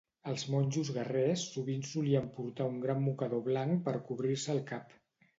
Els 0.29 0.43
monjos 0.51 0.87
guerrers 0.93 1.43
sovint 1.57 1.83
solien 1.89 2.25
portar 2.37 2.67
un 2.69 2.79
gran 2.85 3.03
mocador 3.09 3.43
blanc 3.49 3.83
per 3.89 3.93
cobrir-se 4.09 4.53
el 4.55 4.63
cap. 4.73 4.97